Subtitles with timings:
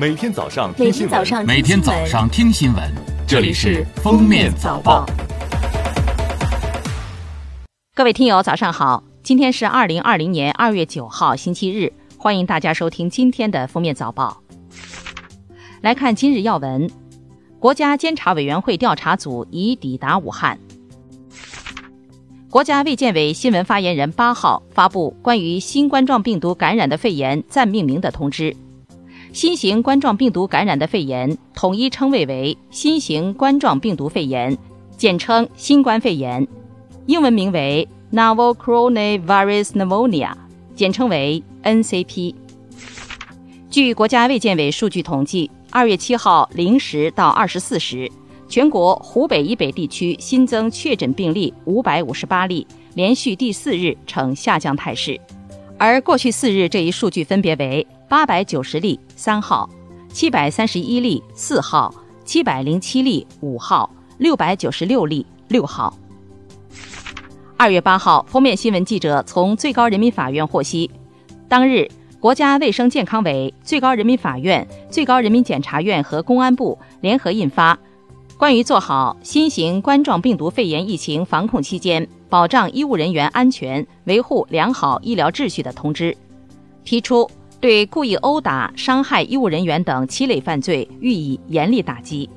[0.00, 2.94] 每天早上听新闻，每天早上听新闻，
[3.26, 5.04] 这里是《封面早报》。
[7.96, 9.02] 各位听友，早上好！
[9.24, 14.40] 今天是二零二零年二月九号，星期日，欢迎大家收听今天的《封面早报》。
[15.80, 16.88] 来看今日要闻：
[17.58, 20.56] 国家监察委员会调查组已抵达武汉。
[22.48, 28.54] 国家卫健委新闻发言人八号发布关于新冠状病毒感染的肺炎暂命名的通知。
[29.38, 34.58] 新型冠状病毒感染的肺炎统一称谓为新型冠状病毒肺炎，
[34.96, 36.44] 简称新冠肺炎，
[37.06, 40.32] 英文名为 Novel Coronavirus Pneumonia，
[40.74, 42.34] 简称为 NCP。
[43.70, 48.10] 据国家卫健委数据统计，二月七号零时到二十四时，
[48.48, 55.16] 全国湖北以北地区新增确诊病例五百五十八例，连续第四日呈下降态势，
[55.78, 57.86] 而过去四日这一数据分别为。
[58.08, 59.68] 八百九十例三号，
[60.08, 61.94] 七百三十一例四号，
[62.24, 65.94] 七百零七例五号，六百九十六例六号。
[67.58, 70.90] 二月八号，封面新闻记者从最高人民法院获悉，
[71.50, 71.86] 当日
[72.18, 77.74] 国家卫生健康委、最高人民法院、最高人民检察院和公安部联合印发
[78.38, 86.10] 《关于做好新型冠状病毒肺炎疫情防控期间保障医务人员安全、维护良好医疗秩序的通知》，
[86.84, 87.30] 提出。
[87.60, 92.28] 对故意殴打、伤害医务人员等七类犯罪予以严厉打击。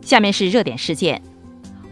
[0.00, 1.20] 下面是热点事件：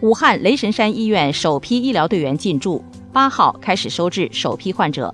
[0.01, 5.13] 武汉雷神山医院首批医疗队员进驻，八号开始收治首批患者。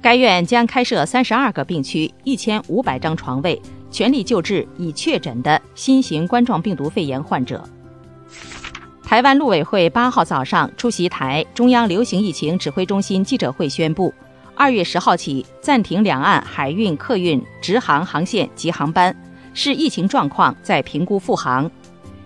[0.00, 3.60] 该院将开设三十二个病区，一千五百张床位，
[3.90, 7.62] 全力救治已确诊的新型冠状病毒肺炎患者。
[9.04, 14.12] 台湾陆委会八号早上出席台中央流行疫情指挥中心记者会，宣布。
[14.62, 19.12] 二月十号起暂停两岸海运、客运直航航线及航班，
[19.54, 21.68] 视疫情状况再评估复航。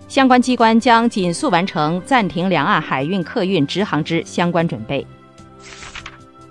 [0.07, 5.03] 相关机关将紧速完成暂停两岸海运、客运直航之相关准备。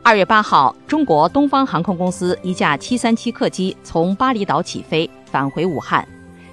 [0.02, 6.04] 二月八号，中国东方航空公司一架七三七客机从巴厘岛起飞返回武汉，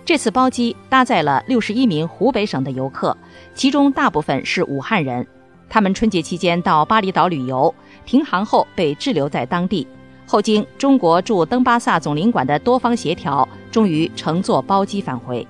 [0.05, 3.17] 这次包机搭载了六十一名湖北省的游客，
[3.55, 5.25] 其中大部分是武汉人。
[5.69, 7.73] 他们春节期间到巴厘岛旅游，
[8.05, 9.87] 停航后被滞留在当地，
[10.25, 15.45] 后经中国驻登巴萨总领馆的多方协调，终于乘坐包机返回。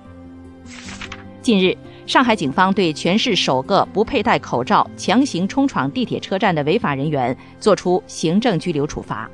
[1.41, 9.29] 近日，上海警方对全市首个不佩戴口罩强行冲闯地铁车站的违法人员作出行政拘留处罚。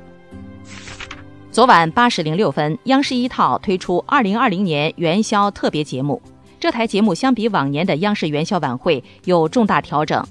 [1.52, 6.20] 昨晚八时零六分，央视一套推出二零二零年元宵特别节目，
[6.58, 10.24] 这台节目相比往年的央视元宵晚会有重大调整。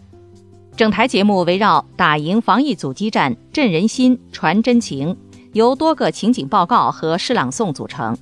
[0.79, 5.17] 整台节目围绕打赢防疫阻击战、振人心、传真情，
[5.51, 8.17] 由多个情景报告和诗朗诵组成。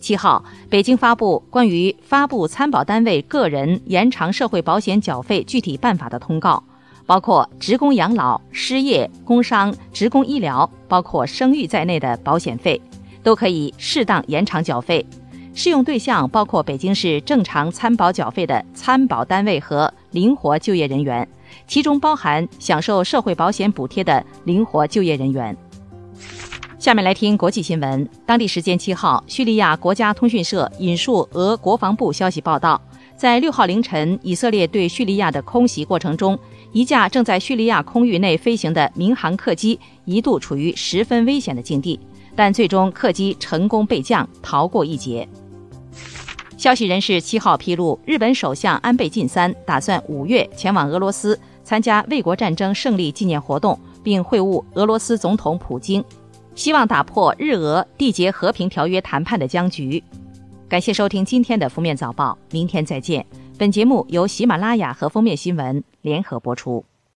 [0.00, 6.60] 七号，北京发布关于发布参保单位个人延长社会保险缴费具体办法的通告，
[7.06, 12.82] 包括职工养老、失业、工伤、职工医疗，包括生育在内的保险费，
[13.22, 15.06] 都可以适当延长缴费。
[15.58, 21.28] 适用对象包括北京市正常参保缴费的参保单位和灵活就业人员，
[21.66, 25.56] 其中包含享受社会保险补贴的灵活就业人员。
[26.78, 28.08] 下面来听国际新闻。
[28.24, 32.80] 当地时间七号，叙利亚国家通讯社引述俄国防部消息报道，
[33.16, 36.38] 在六号凌晨，以色列对叙利亚的空袭过程中，
[36.70, 41.98] 一架正在叙利亚空域内飞行的民航客机一度处于十分危险的境地，
[42.36, 45.28] 但最终客机成功备降，逃过一劫。
[46.58, 56.04] 消息人士七号披露，日本首相安倍晋三打算五月前往俄罗斯参加卫国战争胜利纪念活动，并会晤俄罗斯总统普京，
[56.56, 60.02] 希望打破日俄缔结和平条约谈判的僵局。
[60.68, 63.24] 感谢收听今天的封面早报，明天再见。
[63.56, 66.84] 本节目由喜马拉雅和封面新闻联合播出。